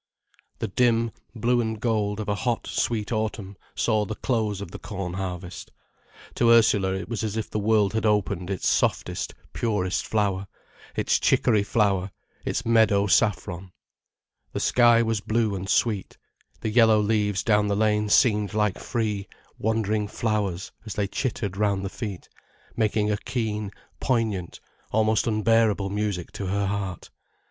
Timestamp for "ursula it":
6.49-7.07